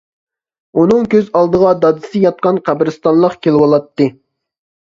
ئۇنىڭ 0.83 1.03
كۆز 1.11 1.27
ئالدىغا 1.41 1.75
دادىسى 1.83 2.21
ياتقان 2.23 2.57
قەبرىستانلىق 2.71 3.37
كېلىۋالاتتى. 3.47 4.09